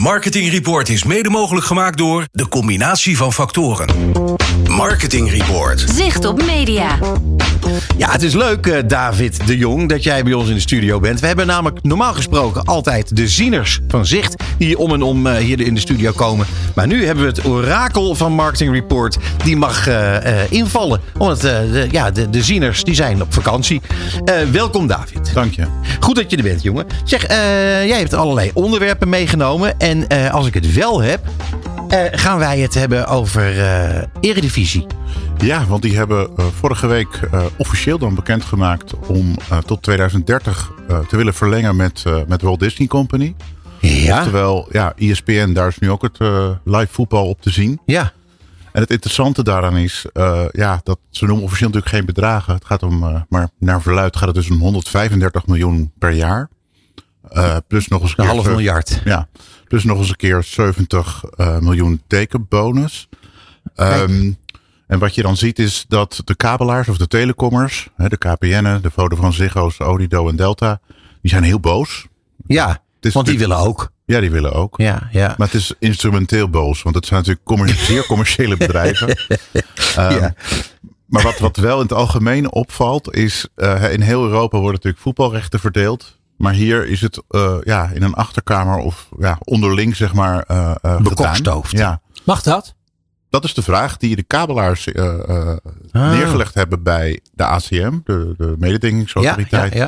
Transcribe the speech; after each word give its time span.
Marketing 0.00 0.50
Report 0.50 0.88
is 0.88 1.04
mede 1.04 1.30
mogelijk 1.30 1.66
gemaakt 1.66 1.98
door 1.98 2.26
de 2.32 2.48
combinatie 2.48 3.16
van 3.16 3.32
factoren. 3.32 3.86
Marketing 4.68 5.30
Report. 5.30 5.84
Zicht 5.94 6.24
op 6.24 6.44
media. 6.44 6.98
Ja, 7.96 8.10
het 8.10 8.22
is 8.22 8.34
leuk, 8.34 8.66
eh, 8.66 8.78
David 8.86 9.46
de 9.46 9.56
Jong, 9.56 9.88
dat 9.88 10.02
jij 10.02 10.22
bij 10.22 10.32
ons 10.32 10.48
in 10.48 10.54
de 10.54 10.60
studio 10.60 11.00
bent. 11.00 11.20
We 11.20 11.26
hebben 11.26 11.46
namelijk 11.46 11.82
normaal 11.82 12.12
gesproken 12.14 12.64
altijd 12.64 13.16
de 13.16 13.28
zieners 13.28 13.80
van 13.88 14.06
Zicht... 14.06 14.42
die 14.58 14.78
om 14.78 14.92
en 14.92 15.02
om 15.02 15.26
eh, 15.26 15.36
hier 15.36 15.60
in 15.60 15.74
de 15.74 15.80
studio 15.80 16.12
komen. 16.12 16.46
Maar 16.74 16.86
nu 16.86 17.06
hebben 17.06 17.24
we 17.24 17.30
het 17.30 17.44
orakel 17.44 18.14
van 18.14 18.32
Marketing 18.32 18.72
Report. 18.72 19.16
Die 19.44 19.56
mag 19.56 19.86
eh, 19.86 20.42
eh, 20.42 20.50
invallen. 20.52 21.00
Omdat 21.18 21.44
eh, 21.44 21.52
de, 21.72 21.88
ja, 21.90 22.10
de, 22.10 22.30
de 22.30 22.42
zieners 22.42 22.84
die 22.84 22.94
zijn 22.94 23.22
op 23.22 23.32
vakantie. 23.34 23.80
Eh, 24.24 24.34
welkom, 24.52 24.86
David. 24.86 25.34
Dank 25.34 25.54
je. 25.54 25.66
Goed 26.00 26.16
dat 26.16 26.30
je 26.30 26.36
er 26.36 26.42
bent, 26.42 26.62
jongen. 26.62 26.86
Zeg, 27.04 27.24
eh, 27.24 27.36
jij 27.86 27.98
hebt 27.98 28.14
allerlei 28.14 28.50
onderwerpen 28.54 29.08
meegenomen. 29.08 29.78
En 29.78 30.08
eh, 30.08 30.34
als 30.34 30.46
ik 30.46 30.54
het 30.54 30.72
wel 30.74 31.00
heb, 31.02 31.20
eh, 31.90 32.04
gaan 32.10 32.38
wij 32.38 32.58
het 32.58 32.74
hebben 32.74 33.06
over 33.06 33.60
eh 33.60 34.02
Eredivisie. 34.20 34.86
Ja, 35.38 35.66
want 35.66 35.82
die 35.82 35.96
hebben 35.96 36.30
eh, 36.36 36.44
vorige 36.46 36.86
week 36.86 37.20
officieel 37.56 37.98
dan 37.98 38.14
bekendgemaakt 38.14 38.94
om 39.06 39.36
tot 39.66 39.82
2030 39.82 40.70
eh, 40.88 40.98
te 40.98 41.16
willen 41.16 41.34
verlengen 41.34 41.76
met, 41.76 42.04
met 42.28 42.42
Walt 42.42 42.60
Disney 42.60 42.88
Company. 42.88 43.34
Ja. 43.80 44.22
Terwijl, 44.22 44.68
ja, 44.70 44.92
ESPN, 44.96 45.52
daar 45.52 45.68
is 45.68 45.78
nu 45.78 45.90
ook 45.90 46.02
het 46.02 46.18
live 46.64 46.88
voetbal 46.90 47.28
op 47.28 47.42
te 47.42 47.50
zien. 47.50 47.80
Ja. 47.86 48.12
En 48.72 48.80
het 48.80 48.90
interessante 48.90 49.42
daaraan 49.42 49.76
is, 49.76 50.06
ja, 50.50 50.80
dat 50.82 50.98
ze 51.10 51.24
noemen 51.26 51.44
officieel 51.44 51.68
natuurlijk 51.68 51.96
geen 51.96 52.06
bedragen. 52.06 52.54
Het 52.54 52.64
gaat 52.64 52.82
om, 52.82 53.24
maar 53.28 53.48
naar 53.58 53.82
verluid 53.82 54.16
gaat 54.16 54.26
het 54.26 54.36
dus 54.36 54.50
om 54.50 54.58
135 54.58 55.46
miljoen 55.46 55.92
per 55.98 56.10
jaar. 56.10 56.48
Plus 57.68 57.88
nog 57.88 58.02
eens 58.02 58.10
Een 58.10 58.16
keer 58.16 58.34
half 58.34 58.46
miljard. 58.46 59.00
Ja, 59.04 59.28
plus 59.70 59.84
nog 59.84 59.98
eens 59.98 60.08
een 60.08 60.16
keer 60.16 60.42
70 60.42 61.24
eh, 61.24 61.58
miljoen 61.58 62.02
tekenbonus. 62.06 63.08
Ehm, 63.74 64.32
en 64.86 64.98
wat 64.98 65.14
je 65.14 65.22
dan 65.22 65.36
ziet 65.36 65.58
is 65.58 65.84
dat 65.88 66.22
de 66.24 66.34
kabelaars 66.34 66.88
of 66.88 66.96
de 66.96 67.06
telecommers, 67.06 67.88
hè, 67.96 68.08
de 68.08 68.18
KPN'en, 68.18 68.82
de 68.82 68.90
Vodafone 68.90 69.32
Ziggo's, 69.32 69.80
Odido 69.80 70.28
en 70.28 70.36
Delta, 70.36 70.80
die 71.22 71.30
zijn 71.30 71.42
heel 71.42 71.60
boos. 71.60 72.06
Ja, 72.46 72.82
is 73.00 73.12
want 73.12 73.26
die 73.26 73.38
willen 73.38 73.56
ook. 73.56 73.90
Ja, 74.04 74.20
die 74.20 74.30
willen 74.30 74.52
ook. 74.52 74.76
Ja, 74.76 75.08
ja. 75.12 75.34
Maar 75.38 75.46
het 75.46 75.56
is 75.56 75.74
instrumenteel 75.78 76.48
boos, 76.48 76.82
want 76.82 76.94
het 76.94 77.06
zijn 77.06 77.24
natuurlijk 77.26 77.78
zeer 77.90 78.06
commerciële 78.06 78.56
bedrijven. 78.56 79.08
Ehm, 79.96 80.14
Ja. 80.14 80.34
Maar 81.06 81.22
wat, 81.22 81.38
wat 81.38 81.56
wel 81.56 81.76
in 81.76 81.82
het 81.82 81.92
algemeen 81.92 82.52
opvalt, 82.52 83.14
is 83.14 83.48
eh, 83.54 83.92
in 83.92 84.00
heel 84.00 84.22
Europa 84.22 84.56
worden 84.56 84.74
natuurlijk 84.74 85.02
voetbalrechten 85.02 85.60
verdeeld. 85.60 86.18
Maar 86.40 86.52
hier 86.52 86.86
is 86.86 87.00
het 87.00 87.22
eh, 87.28 87.56
ja, 87.62 87.90
in 87.94 88.02
een 88.02 88.14
achterkamer 88.14 88.76
of 88.78 89.08
ja, 89.18 89.38
onderling, 89.44 89.96
zeg 89.96 90.14
maar, 90.14 90.42
eh 90.46 90.74
eh, 90.82 91.00
Bekokstoofd. 91.00 91.68
gedaan. 91.68 91.84
Ja, 91.86 92.00
Mag 92.24 92.42
dat? 92.42 92.74
dat 93.30 93.44
is 93.44 93.54
de 93.54 93.62
vraag 93.62 93.96
die 93.96 94.16
de 94.16 94.22
kabelaars 94.22 94.86
eh, 94.86 95.28
eh, 95.28 95.56
Ah. 95.92 96.10
neergelegd 96.10 96.54
hebben 96.54 96.82
bij 96.82 97.20
de 97.32 97.44
ACM, 97.44 97.98
de, 98.04 98.34
de 98.38 98.54
mededingingsautoriteit. 98.58 99.72
ja, 99.74 99.78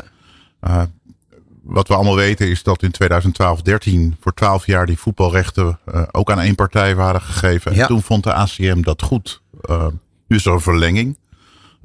ja. 0.61 0.81
Eh, 0.81 0.83
wat 1.63 1.89
we 1.89 1.95
allemaal 1.95 2.17
weten 2.17 2.49
is 2.49 2.63
dat 2.63 2.83
in 2.83 2.91
2012-13 2.91 4.17
voor 4.21 4.35
12 4.35 4.67
jaar 4.67 4.87
die 4.87 4.99
voetbalrechten 4.99 5.79
eh, 5.85 6.03
ook 6.11 6.31
aan 6.31 6.41
één 6.41 6.55
partij 6.55 6.95
waren 6.95 7.21
gegeven. 7.21 7.73
En 7.73 7.87
toen 7.87 8.03
vond 8.03 8.25
de 8.25 8.33
ACM 8.35 8.83
dat 8.83 9.03
goed. 9.03 9.43
Nu 10.27 10.37
is 10.37 10.47
er 10.47 10.53
een 10.53 10.61
verlenging. 10.61 11.19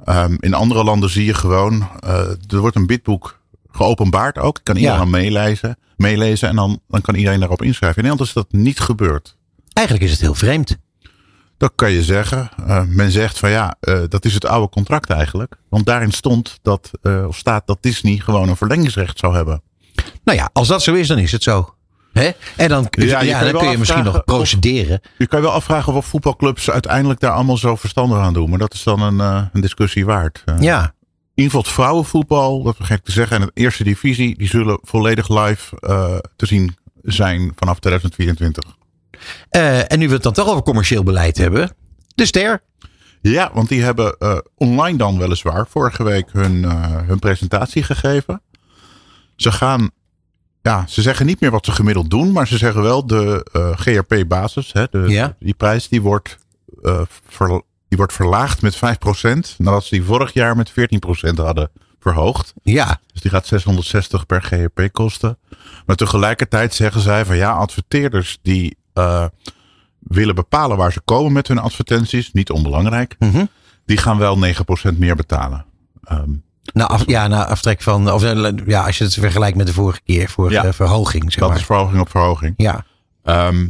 Ehm, 0.04 0.36
in 0.40 0.54
andere 0.54 0.84
landen 0.84 1.10
zie 1.10 1.24
je 1.24 1.34
gewoon, 1.34 1.88
eh, 2.00 2.18
er 2.48 2.58
wordt 2.58 2.76
een 2.76 2.86
bidboek 2.86 3.37
geopenbaard 3.78 4.38
ook. 4.38 4.60
Kan 4.62 4.76
iedereen 4.76 4.98
Ja. 4.98 5.04
meelezen, 5.04 5.78
meelezen 5.96 6.48
en 6.48 6.56
dan, 6.56 6.80
dan 6.88 7.00
kan 7.00 7.14
iedereen 7.14 7.38
daarop 7.40 7.62
inschrijven. 7.62 7.96
In 8.02 8.02
Nederland 8.08 8.28
is 8.28 8.34
dat 8.42 8.52
niet 8.52 8.80
gebeurd. 8.80 9.36
Eigenlijk 9.72 10.06
is 10.06 10.12
het 10.12 10.20
heel 10.20 10.34
vreemd. 10.34 10.76
Dat 11.58 11.72
kan 11.74 11.90
je 11.90 12.02
zeggen. 12.02 12.48
Eh, 12.66 12.82
men 12.86 13.10
zegt 13.10 13.38
van 13.38 13.50
ja, 13.50 13.76
eh, 13.80 14.00
dat 14.08 14.24
is 14.24 14.34
het 14.34 14.46
oude 14.46 14.68
contract 14.68 15.10
eigenlijk. 15.10 15.56
Want 15.68 15.86
daarin 15.86 16.12
stond 16.12 16.58
dat, 16.62 16.90
eh, 17.02 17.24
of 17.26 17.36
staat 17.36 17.66
dat 17.66 17.78
Disney 17.80 18.16
gewoon 18.18 18.48
een 18.48 18.56
verlengingsrecht 18.56 19.18
zou 19.18 19.34
hebben. 19.34 19.62
Nou 20.24 20.38
ja, 20.38 20.50
als 20.52 20.68
dat 20.68 20.82
zo 20.82 20.94
is, 20.94 21.08
dan 21.08 21.18
is 21.18 21.32
het 21.32 21.42
zo. 21.42 21.74
Hè? 22.12 22.30
En 22.56 22.68
dan, 22.68 22.86
Ja, 22.90 23.02
je 23.20 23.26
ja, 23.26 23.40
je 23.44 23.52
dan 23.52 23.60
kun 23.60 23.70
je 23.70 23.78
misschien 23.78 24.04
nog 24.04 24.14
of- 24.16 24.24
procederen. 24.24 25.00
Je 25.18 25.26
kan 25.26 25.38
je 25.40 25.44
wel 25.46 25.54
afvragen 25.54 25.92
of 25.92 26.06
voetbalclubs 26.06 26.70
uiteindelijk 26.70 27.20
daar 27.20 27.30
allemaal 27.32 27.56
zo 27.56 27.76
verstandig 27.76 28.18
aan 28.18 28.32
doen. 28.32 28.50
Maar 28.50 28.58
dat 28.58 28.74
is 28.74 28.82
dan 28.82 29.02
een, 29.02 29.48
een 29.52 29.60
discussie 29.60 30.04
waard. 30.04 30.44
Ja, 30.60 30.92
In 31.38 31.44
ieder 31.44 31.58
geval 31.58 31.72
het 31.72 31.80
vrouwenvoetbal, 31.82 32.62
dat 32.62 32.76
vergeet 32.76 32.98
ik 32.98 33.04
te 33.04 33.12
zeggen. 33.12 33.40
En 33.40 33.46
de 33.54 33.60
eerste 33.62 33.84
divisie, 33.84 34.36
die 34.38 34.48
zullen 34.48 34.78
volledig 34.82 35.28
live 35.28 35.76
eh, 35.80 36.16
te 36.36 36.46
zien 36.46 36.76
zijn 37.02 37.52
vanaf 37.56 37.78
2024. 37.78 38.76
Eh, 39.50 39.92
en 39.92 39.98
nu 39.98 40.08
we 40.08 40.14
het 40.14 40.22
dan 40.22 40.32
toch 40.32 40.48
over 40.48 40.62
commercieel 40.62 41.02
beleid 41.02 41.36
hebben. 41.36 41.74
De 42.14 42.26
ster. 42.26 42.62
Ja, 43.20 43.50
want 43.54 43.68
die 43.68 43.82
hebben 43.82 44.16
eh, 44.18 44.38
online 44.54 44.98
dan 44.98 45.18
weliswaar 45.18 45.66
vorige 45.68 46.02
week 46.02 46.28
hun, 46.32 46.62
hun 47.06 47.18
presentatie 47.18 47.82
gegeven. 47.82 48.42
Ze 49.36 49.52
gaan, 49.52 49.90
ja, 50.62 50.86
ze 50.86 51.02
zeggen 51.02 51.26
niet 51.26 51.40
meer 51.40 51.50
wat 51.50 51.64
ze 51.64 51.72
gemiddeld 51.72 52.10
doen, 52.10 52.32
maar 52.32 52.46
ze 52.46 52.58
zeggen 52.58 52.82
wel 52.82 53.06
de 53.06 53.46
GRP-basis, 53.78 54.72
de, 54.72 55.04
Ja. 55.06 55.36
die 55.38 55.54
prijs, 55.54 55.88
die 55.88 56.02
wordt, 56.02 56.38
ver- 57.26 57.62
die 57.88 57.98
wordt 57.98 58.12
verlaagd 58.12 58.62
met 58.62 58.76
5%, 58.76 58.78
nadat 59.58 59.84
ze 59.84 59.94
die 59.94 60.04
vorig 60.04 60.32
jaar 60.32 60.56
met 60.56 60.70
14% 60.70 60.74
hadden 61.36 61.70
verhoogd. 62.00 62.54
Ja, 62.62 63.00
Dus 63.12 63.20
die 63.22 63.30
gaat 63.30 63.46
660 63.46 64.26
per 64.26 64.42
GRP 64.42 64.88
kosten. 64.92 65.38
Maar 65.86 65.96
tegelijkertijd 65.96 66.74
zeggen 66.74 67.00
zij 67.00 67.24
van 67.24 67.36
ja, 67.36 67.52
adverteerders 67.52 68.38
die 68.42 68.76
eh, 68.92 69.24
willen 69.98 70.34
bepalen 70.34 70.76
waar 70.76 70.92
ze 70.92 71.00
komen 71.00 71.32
met 71.32 71.48
hun 71.48 71.58
advertenties, 71.58 72.32
niet 72.32 72.50
onbelangrijk, 72.50 73.16
Mhm. 73.18 73.44
die 73.84 73.96
gaan 73.96 74.18
wel 74.18 74.38
9% 74.38 74.98
meer 74.98 75.16
betalen. 75.16 75.64
Nou, 76.72 76.90
af, 76.90 77.02
ja, 77.06 77.26
na 77.26 77.46
aftrek 77.46 77.82
van. 77.82 78.12
Of, 78.12 78.22
ja, 78.66 78.84
als 78.86 78.98
je 78.98 79.04
het 79.04 79.14
vergelijkt 79.14 79.56
met 79.56 79.66
de 79.66 79.72
vorige 79.72 80.00
keer, 80.04 80.32
Ja. 80.48 80.64
eh, 80.64 80.72
verhoging. 80.72 81.22
Zeg 81.32 81.40
dat 81.40 81.48
maar. 81.48 81.58
is 81.58 81.64
verhoging 81.64 82.00
op 82.00 82.10
verhoging. 82.10 82.54
Ja. 82.56 82.84
Ehm, 83.24 83.68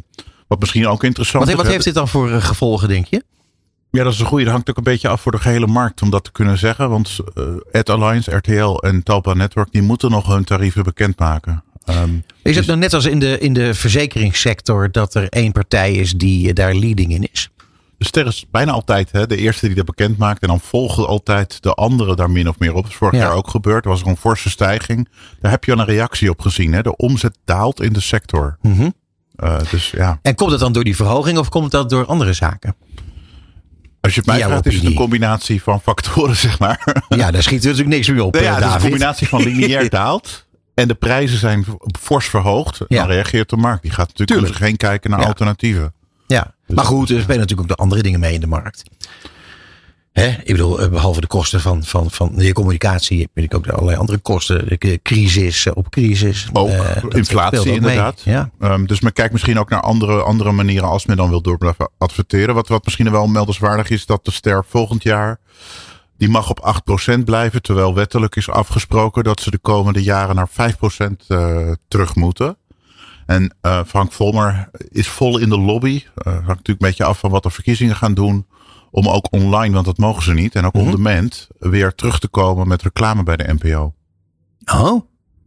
wat 0.48 0.60
misschien 0.60 0.86
ook 0.88 1.04
interessant 1.04 1.44
Wat, 1.44 1.52
is. 1.52 1.60
wat 1.62 1.72
heeft 1.72 1.84
dit 1.84 1.94
dan 1.94 2.08
voor 2.08 2.30
eh, 2.30 2.42
gevolgen, 2.42 2.88
denk 2.88 3.06
je? 3.06 3.24
Ja, 3.98 4.04
dat 4.04 4.12
is 4.12 4.20
een 4.20 4.26
goede. 4.26 4.44
Dat 4.44 4.52
hangt 4.52 4.70
ook 4.70 4.76
een 4.76 4.82
beetje 4.82 5.08
af 5.08 5.20
voor 5.20 5.32
de 5.32 5.38
gehele 5.38 5.66
markt 5.66 6.02
om 6.02 6.10
dat 6.10 6.24
te 6.24 6.32
kunnen 6.32 6.58
zeggen. 6.58 6.90
Want 6.90 7.18
eh 7.34 7.80
Ad 7.80 7.88
Alliance, 7.90 8.36
RTL 8.36 8.74
en 8.76 9.02
Talpa 9.02 9.32
Network, 9.34 9.72
die 9.72 9.82
moeten 9.82 10.10
nog 10.10 10.26
hun 10.26 10.44
tarieven 10.44 10.82
bekendmaken. 10.84 11.62
Ehm, 11.84 12.10
Is 12.42 12.56
het 12.56 12.66
nou 12.66 12.78
net 12.78 12.94
als 12.94 13.04
in 13.04 13.18
de, 13.18 13.38
in 13.38 13.52
de 13.52 13.74
verzekeringssector 13.74 14.90
dat 14.92 15.14
er 15.14 15.28
één 15.28 15.52
partij 15.52 15.92
is 15.92 16.12
die 16.12 16.48
eh, 16.48 16.54
daar 16.54 16.74
leading 16.74 17.12
in 17.12 17.28
is? 17.32 17.50
De 17.98 18.04
ster 18.04 18.26
is 18.26 18.46
bijna 18.50 18.72
altijd 18.72 19.12
hè, 19.12 19.26
de 19.26 19.36
eerste 19.36 19.66
die 19.66 19.76
dat 19.76 19.84
bekend 19.84 20.18
maakt. 20.18 20.42
En 20.42 20.48
dan 20.48 20.60
volgen 20.60 21.06
altijd 21.06 21.62
de 21.62 21.74
anderen 21.74 22.16
daar 22.16 22.30
min 22.30 22.48
of 22.48 22.58
meer 22.58 22.74
op. 22.74 22.82
Dat 22.82 22.90
is 22.90 22.96
vorig 22.96 23.14
Ja. 23.14 23.20
jaar 23.26 23.32
ook 23.36 23.48
gebeurd. 23.50 23.84
Er 23.84 23.90
was 23.90 24.00
er 24.00 24.06
een 24.06 24.16
forse 24.16 24.50
stijging. 24.50 25.08
Daar 25.40 25.50
heb 25.50 25.64
je 25.64 25.72
al 25.72 25.78
een 25.78 25.84
reactie 25.86 26.30
op 26.30 26.40
gezien. 26.40 26.72
Hè. 26.72 26.82
De 26.82 26.96
omzet 26.96 27.38
daalt 27.44 27.80
in 27.80 27.92
de 27.92 28.00
sector. 28.00 28.58
Mhm. 28.62 28.90
Eh, 29.36 29.56
dus 29.70 29.90
ja, 29.90 30.18
En 30.22 30.34
komt 30.34 30.50
het 30.50 30.60
dan 30.60 30.72
door 30.72 30.84
die 30.84 30.96
verhoging 30.96 31.38
of 31.38 31.48
komt 31.48 31.70
dat 31.70 31.90
door 31.90 32.06
andere 32.06 32.32
zaken? 32.32 32.74
Als 34.00 34.14
je 34.14 34.20
het 34.20 34.28
mij 34.28 34.40
vraagt, 34.40 34.66
is 34.66 34.74
het 34.74 34.84
een 34.84 34.94
combinatie 34.94 35.62
van 35.62 35.80
factoren, 35.80 36.36
zeg 36.46 36.58
maar. 36.58 37.04
Ja, 37.08 37.30
daar 37.30 37.42
schiet 37.42 37.62
er 37.64 37.68
natuurlijk 37.70 37.96
niks 37.96 38.08
meer 38.08 38.22
op, 38.22 38.32
Nee, 38.32 38.42
eh, 38.42 38.48
ja, 38.48 38.54
het 38.54 38.58
is 38.64 38.64
een 38.66 38.72
David. 38.72 38.90
combinatie 38.90 39.28
van 39.28 39.42
lineair 39.42 39.88
daalt. 40.00 40.46
En 40.74 40.88
de 40.88 40.94
prijzen 40.94 41.38
zijn 41.38 41.64
fors 42.00 42.26
verhoogd. 42.26 42.80
Ja. 42.88 42.98
Dan 42.98 43.06
reageert 43.06 43.50
de 43.50 43.56
markt. 43.56 43.82
Die 43.82 43.90
gaat 43.90 44.10
natuurlijk 44.14 44.58
heen 44.58 44.76
kijken 44.76 45.10
naar 45.10 45.24
alternatieven. 45.24 45.92
Ja, 46.26 46.54
maar 46.66 46.84
goed, 46.84 47.10
er 47.10 47.20
spelen 47.20 47.40
natuurlijk 47.40 47.70
ook 47.70 47.76
de 47.76 47.82
andere 47.82 48.02
dingen 48.02 48.20
mee 48.20 48.34
in 48.34 48.40
de 48.40 48.46
markt. 48.46 48.82
Hè? 50.18 50.28
Ik 50.28 50.46
bedoel, 50.46 50.80
eh, 50.80 50.88
behalve 50.88 51.20
de 51.20 51.26
kosten 51.26 51.60
van, 51.60 51.84
van, 51.84 52.10
van 52.10 52.32
de 52.34 52.52
communicatie, 52.52 53.20
heb 53.20 53.50
je 53.50 53.56
ook 53.56 53.68
allerlei 53.68 53.96
andere 53.98 54.18
kosten. 54.18 54.78
Crisis 55.02 55.66
eh, 55.66 55.72
op 55.76 55.90
crisis. 55.90 56.48
Ook 56.52 56.68
Eh, 56.68 57.02
inflatie 57.08 57.58
ook 57.58 57.64
mee. 57.64 57.74
inderdaad. 57.74 58.20
Ja. 58.24 58.50
Ehm, 58.60 58.84
dus 58.84 59.00
men 59.00 59.12
kijkt 59.12 59.32
misschien 59.32 59.58
ook 59.58 59.70
naar 59.70 59.80
andere, 59.80 60.22
andere 60.22 60.52
manieren 60.52 60.88
als 60.88 61.06
men 61.06 61.16
dan 61.16 61.28
wil 61.28 61.40
door 61.42 61.58
blijven 61.58 61.90
adverteren. 61.98 62.54
Wat, 62.54 62.68
wat 62.68 62.84
misschien 62.84 63.10
wel 63.10 63.26
meldenswaardig 63.26 63.90
is, 63.90 64.06
dat 64.06 64.24
de 64.24 64.30
ster 64.30 64.64
volgend 64.68 65.02
jaar, 65.02 65.38
die 66.16 66.28
mag 66.28 66.50
op 66.50 66.60
8% 66.60 67.24
blijven. 67.24 67.62
Terwijl 67.62 67.94
wettelijk 67.94 68.36
is 68.36 68.48
afgesproken 68.50 69.24
dat 69.24 69.40
ze 69.40 69.50
de 69.50 69.58
komende 69.58 70.02
jaren 70.02 70.34
naar 70.34 70.48
5% 70.48 71.24
eh, 71.28 71.72
terug 71.88 72.14
moeten. 72.14 72.56
En 73.26 73.56
Frank 73.86 74.12
Volmer 74.12 74.70
is 74.88 75.08
vol 75.08 75.38
in 75.38 75.48
de 75.48 75.58
lobby. 75.58 76.02
Eh 76.14 76.32
hangt 76.32 76.46
natuurlijk 76.46 76.68
een 76.68 76.88
beetje 76.88 77.04
af 77.04 77.18
van 77.18 77.30
wat 77.30 77.42
de 77.42 77.50
verkiezingen 77.50 77.96
gaan 77.96 78.14
doen. 78.14 78.46
Om 78.90 79.08
ook 79.08 79.26
online, 79.30 79.74
want 79.74 79.86
dat 79.86 79.98
mogen 79.98 80.22
ze 80.22 80.32
niet. 80.34 80.54
En 80.54 80.64
ook 80.64 80.74
on 80.74 80.90
demand 80.90 81.48
weer 81.58 81.94
terug 81.94 82.18
te 82.18 82.28
komen 82.28 82.68
met 82.68 82.82
reclame 82.82 83.22
bij 83.22 83.36
de 83.36 83.52
NPO. 83.58 83.94
Oh, 84.74 85.02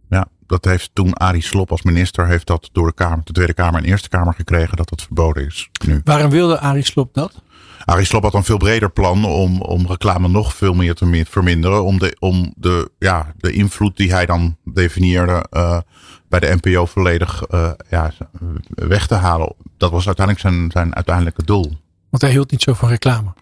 Ja, 0.09 0.27
dat 0.47 0.65
heeft 0.65 0.89
toen 0.93 1.13
Arie 1.13 1.41
Slob 1.43 1.71
als 1.71 1.81
minister 1.81 2.27
heeft 2.27 2.47
dat 2.47 2.69
door 2.71 2.87
de 2.87 2.93
Kamer, 2.93 3.21
de 3.23 3.31
Tweede 3.33 3.53
Kamer 3.53 3.79
en 3.79 3.85
Eerste 3.89 4.09
Kamer 4.09 4.33
gekregen 4.33 4.77
dat 4.77 4.89
dat 4.89 5.01
verboden 5.01 5.45
is 5.45 5.69
nu. 5.85 6.01
Waarom 6.03 6.29
wilde 6.29 6.59
Arie 6.59 6.83
Slob 6.85 7.13
dat? 7.13 7.41
Arie 7.85 8.05
Slob 8.05 8.23
had 8.23 8.33
een 8.33 8.43
veel 8.43 8.57
breder 8.57 8.91
plan 8.91 9.25
om, 9.25 9.61
om 9.61 9.87
reclame 9.87 10.27
nog 10.27 10.53
veel 10.55 10.73
meer 10.73 10.95
te 10.95 11.05
mi- 11.05 11.25
verminderen. 11.25 11.83
Om 11.83 11.99
de, 11.99 12.15
om 12.19 12.53
de, 12.57 12.91
ja, 12.99 13.33
de 13.37 13.51
invloed 13.51 13.97
die 13.97 14.11
hij 14.11 14.25
dan 14.25 14.57
definieerde 14.63 15.45
eh, 15.49 15.79
bij 16.29 16.39
de 16.39 16.57
NPO 16.61 16.85
volledig 16.85 17.43
uh, 17.51 17.71
ja, 17.89 18.11
weg 18.67 19.07
te 19.07 19.15
halen. 19.15 19.53
Dat 19.77 19.91
was 19.91 20.05
uiteindelijk 20.05 20.47
zijn, 20.47 20.71
zijn 20.71 20.95
uiteindelijke 20.95 21.43
doel. 21.43 21.71
Want 22.11 22.23
hij 22.23 22.31
hield 22.31 22.51
niet 22.51 22.61
zo 22.61 22.73
van 22.73 22.89
reclame. 22.89 23.33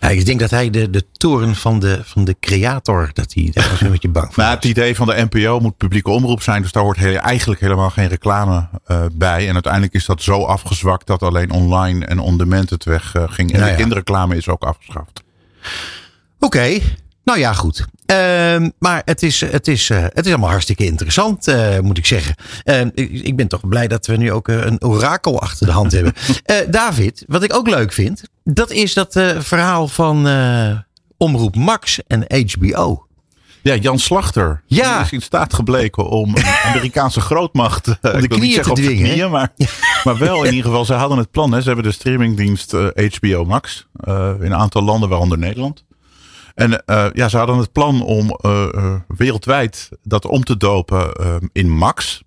Ja, 0.00 0.08
ik 0.08 0.26
denk 0.26 0.40
dat 0.40 0.50
hij 0.50 0.70
de, 0.70 0.90
de 0.90 1.04
toren 1.12 1.54
van 1.54 1.78
de, 1.78 2.00
van 2.04 2.24
de 2.24 2.36
creator, 2.40 3.10
dat 3.12 3.34
hij 3.34 3.50
daar 3.52 3.68
was 3.70 3.80
een 3.80 3.90
beetje 3.90 4.08
bang 4.08 4.34
voor. 4.34 4.42
Nou, 4.42 4.54
het 4.54 4.64
idee 4.64 4.96
van 4.96 5.06
de 5.06 5.26
NPO 5.30 5.60
moet 5.60 5.76
publieke 5.76 6.10
omroep 6.10 6.42
zijn, 6.42 6.62
dus 6.62 6.72
daar 6.72 6.82
hoort 6.82 6.96
heel, 6.96 7.16
eigenlijk 7.16 7.60
helemaal 7.60 7.90
geen 7.90 8.08
reclame 8.08 8.68
uh, 8.86 9.04
bij. 9.12 9.48
En 9.48 9.52
uiteindelijk 9.52 9.94
is 9.94 10.06
dat 10.06 10.22
zo 10.22 10.44
afgezwakt 10.44 11.06
dat 11.06 11.22
alleen 11.22 11.50
online 11.50 12.06
en 12.06 12.18
on-demand 12.18 12.70
het 12.70 12.84
weg 12.84 13.14
uh, 13.14 13.22
ging. 13.26 13.52
En 13.52 13.58
Nou 13.58 13.70
de 13.70 13.76
kinderreclame 13.76 14.36
is 14.36 14.48
ook 14.48 14.62
afgeschaft. 14.62 15.22
Oké, 16.38 16.78
nou 17.24 17.38
ja, 17.38 17.52
goed. 17.52 17.86
Ehm, 18.08 18.70
maar 18.78 19.02
het 19.04 19.22
is, 19.22 19.40
het, 19.40 19.68
is, 19.68 19.90
eh, 19.90 20.02
het 20.02 20.26
is 20.26 20.30
allemaal 20.32 20.50
hartstikke 20.50 20.84
interessant, 20.84 21.48
eh, 21.48 21.78
moet 21.78 21.98
ik 21.98 22.06
zeggen. 22.06 22.34
Ehm, 22.64 22.88
ik, 22.94 23.10
ik 23.10 23.36
ben 23.36 23.48
toch 23.48 23.68
blij 23.68 23.88
dat 23.88 24.06
we 24.06 24.16
nu 24.16 24.32
ook 24.32 24.48
eh, 24.48 24.64
een 24.64 24.82
orakel 24.84 25.40
achter 25.40 25.66
de 25.66 25.72
hand 25.72 25.92
hebben. 25.92 26.12
Eh, 26.44 26.56
David, 26.70 27.24
wat 27.26 27.42
ik 27.42 27.54
ook 27.54 27.68
leuk 27.68 27.92
vind, 27.92 28.22
dat 28.44 28.70
is 28.70 28.94
dat 28.94 29.16
eh, 29.16 29.40
verhaal 29.40 29.88
van 29.88 30.26
eh, 30.28 30.78
Omroep 31.16 31.56
Max 31.56 31.98
en 32.06 32.24
HBO. 32.46 33.06
Ja, 33.62 33.74
Jan 33.74 33.98
Slachter 33.98 34.62
Ja. 34.66 34.94
die 34.96 35.04
is 35.04 35.12
in 35.12 35.22
staat 35.22 35.54
gebleken 35.54 36.08
om 36.08 36.36
een 36.36 36.44
Amerikaanse 36.72 37.20
grootmacht 37.20 37.86
eh, 37.88 37.94
ik 37.94 38.00
wil 38.02 38.12
niet 38.20 38.28
knieën 38.28 38.54
zeggen 38.54 38.74
te 38.74 38.80
op 38.80 38.86
dwingen, 38.86 39.06
hè? 39.06 39.12
knieën, 39.12 39.30
maar, 39.30 39.52
maar 40.04 40.18
wel 40.18 40.42
in 40.44 40.50
ieder 40.54 40.70
geval. 40.70 40.84
Ze 40.84 40.92
hadden 40.94 41.18
het 41.18 41.30
plan. 41.30 41.52
Hè. 41.52 41.60
Ze 41.60 41.66
hebben 41.66 41.84
de 41.84 41.92
streamingdienst 41.92 42.74
eh, 42.74 43.10
HBO 43.14 43.44
Max 43.44 43.86
eh, 44.00 44.14
in 44.40 44.46
een 44.46 44.54
aantal 44.54 44.82
landen, 44.82 45.08
waaronder 45.08 45.38
Nederland. 45.38 45.84
En 46.58 46.84
eh, 46.84 47.06
ja, 47.12 47.28
ze 47.28 47.36
hadden 47.36 47.56
het 47.56 47.72
plan 47.72 48.02
om 48.02 48.30
eh, 48.30 48.68
eh, 48.74 48.94
wereldwijd 49.08 49.88
dat 50.02 50.24
om 50.26 50.44
te 50.44 50.56
dopen 50.56 51.12
eh, 51.12 51.36
in 51.52 51.70
Max. 51.70 52.22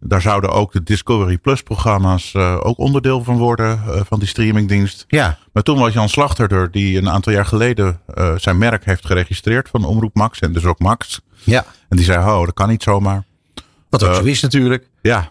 Daar 0.00 0.20
zouden 0.20 0.50
ook 0.50 0.72
de 0.72 0.82
Discovery 0.82 1.38
Plus 1.38 1.62
programma's 1.62 2.34
ook 2.36 2.78
onderdeel 2.78 3.24
van 3.24 3.36
worden 3.38 3.82
van 4.06 4.18
die 4.18 4.28
streamingdienst. 4.28 5.04
Ja, 5.08 5.38
Maar 5.52 5.62
toen 5.62 5.78
was 5.78 5.92
Jan 5.92 6.08
Slachter 6.08 6.52
er, 6.52 6.70
die 6.70 6.98
een 6.98 7.08
aantal 7.08 7.32
jaar 7.32 7.46
geleden 7.46 8.00
zijn 8.36 8.58
merk 8.58 8.84
heeft 8.84 9.06
geregistreerd 9.06 9.68
van 9.68 9.84
Omroep 9.84 10.14
Max 10.14 10.38
en 10.38 10.52
dus 10.52 10.64
ook 10.64 10.78
Max. 10.78 11.20
ja. 11.44 11.64
En 11.88 11.96
die 11.96 12.06
zei, 12.06 12.18
oh, 12.18 12.44
dat 12.44 12.54
kan 12.54 12.68
niet 12.68 12.82
zomaar. 12.82 13.24
wat 13.90 14.04
ook 14.04 14.14
zo 14.14 14.22
is 14.22 14.40
natuurlijk. 14.40 14.88
Ja, 15.02 15.30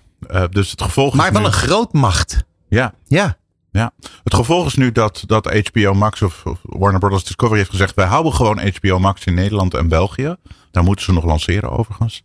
dus 0.50 0.72
het 0.72 0.82
gevolg 0.82 1.14
Maar 1.14 1.26
is 1.28 1.32
wel 1.32 1.42
nu, 1.42 1.48
een 1.48 1.54
grootmacht. 1.54 2.44
ja, 2.70 2.94
Ja, 3.08 3.38
ja. 3.78 3.92
Het 4.24 4.34
gevolg 4.34 4.66
is 4.66 4.76
nu 4.76 4.92
dat, 4.92 5.24
dat 5.26 5.68
HBO 5.68 5.94
Max 5.94 6.22
of, 6.22 6.44
Warner 6.62 7.00
Brothers 7.00 7.24
Discovery 7.24 7.58
heeft 7.58 7.70
gezegd, 7.70 7.96
wij 7.96 8.06
houden 8.06 8.34
gewoon 8.34 8.72
HBO 8.74 9.00
Max 9.00 9.26
in 9.26 9.34
Nederland 9.34 9.74
en 9.74 9.88
België. 9.88 10.36
Daar 10.72 10.84
moeten 10.84 11.06
ze 11.06 11.14
nog 11.14 11.26
lanceren 11.26 11.72
overigens. 11.72 12.24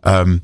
Ehm, 0.00 0.38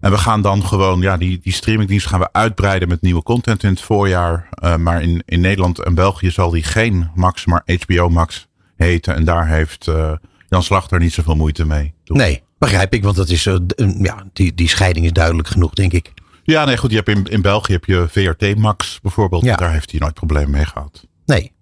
en 0.00 0.10
we 0.10 0.18
gaan 0.18 0.42
dan 0.42 0.64
gewoon, 0.64 1.00
ja, 1.00 1.16
die, 1.16 1.40
die 1.42 1.52
streamingdienst 1.52 2.06
gaan 2.06 2.20
we 2.20 2.32
uitbreiden 2.32 2.88
met 2.88 3.02
nieuwe 3.02 3.22
content 3.22 3.62
in 3.62 3.70
het 3.70 3.80
voorjaar. 3.80 4.48
Eh, 4.50 4.76
maar 4.76 5.02
in, 5.02 5.22
in 5.26 5.40
Nederland 5.40 5.78
en 5.78 5.94
België 5.94 6.30
zal 6.30 6.50
die 6.50 6.62
geen 6.62 7.10
Max, 7.14 7.46
maar 7.46 7.62
HBO 7.84 8.08
Max 8.08 8.48
heten. 8.76 9.14
En 9.14 9.24
daar 9.24 9.48
heeft 9.48 9.88
eh, 9.88 10.12
Jan 10.48 10.62
Slachter 10.62 10.98
niet 10.98 11.12
zoveel 11.12 11.36
moeite 11.36 11.66
mee. 11.66 11.94
nee, 12.04 12.42
begrijp 12.58 12.94
ik. 12.94 13.02
Want 13.02 13.16
dat 13.16 13.28
is, 13.28 13.46
eh, 13.46 13.56
ja, 13.98 14.24
die, 14.32 14.54
die 14.54 14.68
scheiding 14.68 15.06
is 15.06 15.12
duidelijk 15.12 15.48
genoeg, 15.48 15.74
denk 15.74 15.92
ik. 15.92 16.12
Ja, 16.42 16.64
nee, 16.64 16.76
goed. 16.76 16.90
Je 16.90 16.96
hebt 16.96 17.08
in, 17.08 17.24
in 17.24 17.42
België 17.42 17.72
heb 17.72 17.84
je 17.84 18.06
VRT 18.10 18.56
Max 18.56 18.98
bijvoorbeeld. 19.02 19.44
Ja. 19.44 19.56
Daar 19.56 19.72
heeft 19.72 19.90
hij 19.90 20.00
nooit 20.00 20.14
problemen 20.14 20.50
mee 20.50 20.66
gehad. 20.66 21.06
Nee. 21.26 21.52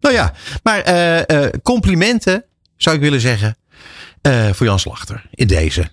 Nou 0.00 0.14
ja, 0.14 0.32
maar 0.62 0.80
eh, 0.80 1.44
eh, 1.44 1.52
complimenten 1.62 2.44
zou 2.76 2.96
ik 2.96 3.02
willen 3.02 3.20
zeggen 3.20 3.56
eh, 4.22 4.48
voor 4.52 4.66
Jan 4.66 4.78
Slachter 4.78 5.26
in 5.30 5.46
deze. 5.46 5.88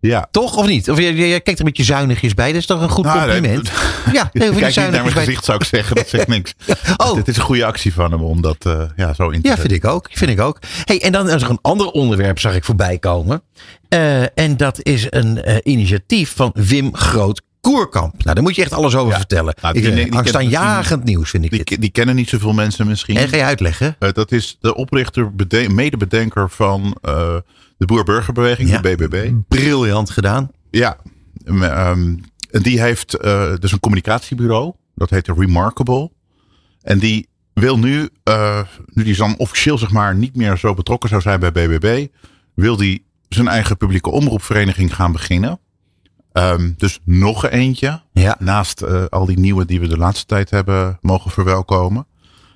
Ja. 0.00 0.28
Toch 0.30 0.56
of 0.56 0.66
niet? 0.66 0.90
Of 0.90 0.98
jij, 0.98 1.14
jij 1.14 1.28
kijkt 1.28 1.46
er 1.46 1.58
een 1.58 1.64
beetje 1.64 1.84
zuinigjes 1.84 2.34
bij. 2.34 2.46
Dat 2.46 2.60
is 2.60 2.66
toch 2.66 2.80
een 2.80 2.88
goed 2.88 3.04
Nou, 3.04 3.18
nee, 3.18 3.28
compliment? 3.28 3.70
ja, 4.12 4.30
nee, 4.32 4.50
Kijk 4.50 4.64
niet 4.66 4.76
naar 4.76 4.90
mijn 4.90 5.02
bij. 5.02 5.12
gezicht 5.12 5.44
zou 5.44 5.58
ik 5.58 5.64
zeggen. 5.64 5.96
Dat 5.96 6.08
zegt 6.08 6.28
niks. 6.28 6.54
Oh. 6.96 7.16
Het 7.16 7.28
is 7.28 7.36
een 7.36 7.42
goede 7.42 7.64
actie 7.64 7.92
van 7.92 8.12
hem 8.12 8.22
om 8.22 8.42
dat 8.42 8.56
ja, 8.96 9.14
zo 9.14 9.28
in 9.28 9.42
te 9.42 9.48
Ja, 9.48 9.56
vind 9.56 9.72
ik 9.72 9.84
ook. 9.84 10.08
Vind 10.12 10.30
ik 10.30 10.40
ook. 10.40 10.58
Hey, 10.84 11.02
en 11.02 11.12
dan 11.12 11.28
is 11.28 11.42
er 11.42 11.50
een 11.50 11.58
ander 11.62 11.86
onderwerp, 11.86 12.38
zag 12.38 12.54
ik 12.54 12.64
voorbij 12.64 12.98
komen. 12.98 13.42
En 14.34 14.56
dat 14.56 14.78
is 14.82 15.06
een 15.10 15.60
initiatief 15.70 16.32
van 16.36 16.50
Wim 16.54 16.94
Groot 16.96 17.42
Koerkamp. 17.62 18.12
Nou, 18.24 18.34
daar 18.34 18.42
moet 18.42 18.54
je 18.56 18.62
echt 18.62 18.72
alles 18.72 18.94
over 18.94 19.12
Ja. 19.12 19.18
vertellen. 19.18 19.54
Nou, 19.62 19.74
ik, 19.76 19.82
die- 19.82 19.90
eh, 19.92 19.96
die 20.04 20.12
angstaanjagend 20.12 21.04
nieuws 21.04 21.30
vind 21.30 21.44
ik 21.44 21.50
Die, 21.50 21.64
dit. 21.64 21.80
die 21.80 21.90
kennen 21.90 22.14
niet 22.14 22.28
zoveel 22.28 22.52
mensen 22.52 22.86
misschien. 22.86 23.16
En 23.16 23.28
ga 23.28 23.36
je 23.36 23.42
uitleggen? 23.42 23.96
Eh, 23.98 24.12
dat 24.12 24.32
is 24.32 24.56
de 24.60 24.74
oprichter, 24.74 25.34
bede- 25.34 25.68
medebedenker 25.68 26.50
van 26.50 26.96
eh, 27.02 27.36
de 27.76 27.86
Boer-Burgerbeweging, 27.86 28.68
Ja. 28.68 28.78
de 28.80 28.96
BBB. 28.96 29.30
Briljant 29.48 30.10
gedaan. 30.10 30.50
Ja, 30.70 30.96
ehm, 31.44 32.16
en 32.50 32.62
die 32.62 32.80
heeft 32.80 33.14
eh, 33.14 33.52
dus 33.58 33.72
een 33.72 33.80
communicatiebureau. 33.80 34.72
Dat 34.94 35.10
heet 35.10 35.28
Remarkable. 35.28 36.10
En 36.82 36.98
die 36.98 37.28
wil 37.54 37.78
nu, 37.78 38.08
nu 38.92 39.04
die 39.04 39.16
dan 39.16 39.34
officieel 39.36 39.78
zeg 39.78 39.90
maar 39.90 40.14
niet 40.14 40.36
meer 40.36 40.56
zo 40.56 40.74
betrokken 40.74 41.08
zou 41.08 41.20
zijn 41.22 41.40
bij 41.40 41.52
BBB, 41.52 42.06
wil 42.54 42.76
die 42.76 43.04
zijn 43.28 43.48
eigen 43.48 43.76
publieke 43.76 44.10
omroepvereniging 44.10 44.94
gaan 44.94 45.12
beginnen. 45.12 45.60
Ehm, 46.32 46.70
dus 46.76 46.98
nog 47.04 47.48
eentje. 47.48 48.00
Ja. 48.12 48.36
Naast 48.38 48.82
eh, 48.82 49.04
al 49.10 49.26
die 49.26 49.38
nieuwe 49.38 49.64
die 49.64 49.80
we 49.80 49.88
de 49.88 49.96
laatste 49.98 50.26
tijd 50.26 50.50
hebben 50.50 50.98
mogen 51.00 51.30
verwelkomen. 51.30 52.06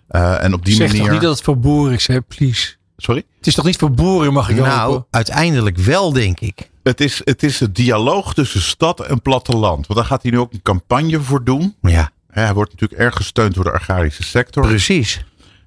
Eh, 0.08 0.44
en 0.44 0.52
op 0.54 0.64
die 0.64 0.74
zeg 0.74 0.86
manier. 0.86 1.02
toch 1.02 1.12
niet 1.12 1.20
dat 1.20 1.30
het 1.34 1.42
voor 1.42 1.58
boeren 1.58 1.94
is, 1.94 2.06
hè? 2.06 2.20
Please. 2.20 2.74
Sorry? 2.96 3.22
Het 3.38 3.46
is 3.46 3.54
toch 3.54 3.64
niet 3.64 3.76
voor 3.76 3.90
boeren, 3.90 4.32
mag 4.32 4.48
ik 4.48 4.56
Nou, 4.56 4.90
hopen? 4.92 5.06
uiteindelijk 5.10 5.76
wel, 5.78 6.12
denk 6.12 6.40
ik. 6.40 6.70
Het 6.82 7.00
is, 7.00 7.20
het 7.24 7.42
is 7.42 7.60
het 7.60 7.74
dialoog 7.74 8.34
tussen 8.34 8.60
stad 8.60 9.00
en 9.00 9.22
platteland. 9.22 9.86
Want 9.86 9.98
daar 9.98 10.08
gaat 10.08 10.22
hij 10.22 10.30
nu 10.30 10.38
ook 10.38 10.52
een 10.52 10.62
campagne 10.62 11.20
voor 11.20 11.44
doen. 11.44 11.74
Ja, 11.80 12.10
Hè, 12.30 12.42
Hij 12.42 12.54
wordt 12.54 12.70
natuurlijk 12.72 13.00
erg 13.00 13.16
gesteund 13.16 13.54
door 13.54 13.64
de 13.64 13.72
agrarische 13.72 14.22
sector. 14.22 14.66
precies. 14.66 15.24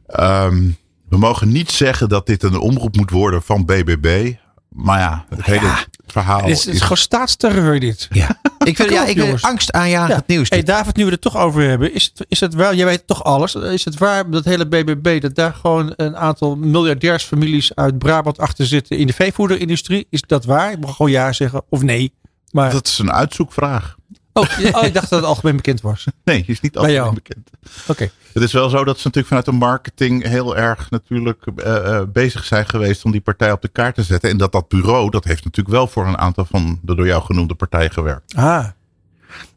Ehm, 0.07 0.67
we 1.09 1.17
mogen 1.17 1.51
niet 1.51 1.71
zeggen 1.71 2.09
dat 2.09 2.25
dit 2.25 2.43
een 2.43 2.57
omroep 2.59 2.95
moet 2.95 3.09
worden 3.11 3.41
van 3.41 3.65
BBB. 3.65 4.33
Maar 4.69 4.99
ja, 4.99 5.25
het 5.29 5.45
hele 5.45 5.71
verhaal 6.07 6.41
Het 6.41 6.49
is, 6.49 6.59
het 6.59 6.67
is 6.67 6.73
is... 6.73 6.81
gewoon 6.81 6.97
staatsterreur 6.97 7.79
dit. 7.79 8.07
Ja, 8.11 8.27
ik 8.63 8.75
vind, 8.75 8.87
Kom 8.87 8.97
ja, 8.97 9.01
ik 9.01 9.07
vind 9.07 9.17
jongens. 9.25 9.43
angstaanjagend 9.43 10.27
nieuws. 10.27 10.49
Hey. 10.49 10.63
David, 10.63 10.95
nu 10.95 11.05
we 11.05 11.11
het 11.11 11.21
toch 11.21 11.37
over 11.37 11.61
hebben, 11.61 11.93
is 11.93 12.11
het, 12.13 12.25
is 12.27 12.39
het 12.39 12.53
wel, 12.53 12.73
jij 12.73 12.85
weet 12.85 13.07
toch 13.07 13.23
alles, 13.23 13.55
is 13.55 13.85
het 13.85 13.97
waar 13.97 14.29
dat 14.29 14.45
hele 14.45 14.67
BBB, 14.67 15.21
dat 15.21 15.35
daar 15.35 15.53
gewoon 15.53 15.93
een 15.95 16.17
aantal 16.17 16.55
miljardairsfamilies 16.55 17.75
uit 17.75 17.97
Brabant 17.97 18.39
achter 18.39 18.65
zitten 18.65 18.97
in 18.97 19.07
de 19.07 19.13
veevoederindustrie? 19.13 20.07
Is 20.09 20.21
dat 20.21 20.45
waar? 20.45 20.71
Ik 20.71 20.79
mag 20.79 20.95
gewoon 20.95 21.11
ja 21.11 21.31
zeggen 21.31 21.61
of 21.69 21.81
nee. 21.81 22.13
Maar, 22.51 22.71
Dat 22.71 22.87
is 22.87 22.97
een 22.99 23.11
uitzoekvraag. 23.11 23.95
Oh, 24.33 24.43
oh, 24.73 24.83
ik 24.83 24.93
dacht 24.93 25.09
dat 25.09 25.19
het 25.19 25.23
algemeen 25.23 25.55
bekend 25.55 25.81
was. 25.81 26.05
Nee, 26.23 26.43
is 26.47 26.61
niet 26.61 26.73
jou. 26.73 27.13
bekend. 27.13 27.49
Oké. 27.87 28.09
Het 28.33 28.43
is 28.43 28.53
wel 28.53 28.69
zo 28.69 28.83
dat 28.83 28.97
ze 28.97 29.07
natuurlijk 29.07 29.27
vanuit 29.27 29.45
de 29.45 29.65
marketing 29.65 30.23
heel 30.27 30.57
erg 30.57 30.89
natuurlijk 30.89 31.45
eh, 31.55 31.97
eh, 31.97 32.07
bezig 32.07 32.45
zijn 32.45 32.65
geweest 32.65 33.05
om 33.05 33.11
die 33.11 33.21
partij 33.21 33.51
op 33.51 33.61
de 33.61 33.67
kaart 33.67 33.95
te 33.95 34.03
zetten. 34.03 34.29
En 34.29 34.37
dat 34.37 34.51
dat 34.51 34.67
bureau, 34.67 35.09
dat 35.09 35.23
heeft 35.23 35.43
natuurlijk 35.43 35.75
wel 35.75 35.87
voor 35.87 36.07
een 36.07 36.17
aantal 36.17 36.45
van 36.45 36.79
de 36.81 36.95
door 36.95 37.07
jou 37.07 37.23
genoemde 37.23 37.55
partijen 37.55 37.91
gewerkt. 37.91 38.35
Ah, 38.35 38.65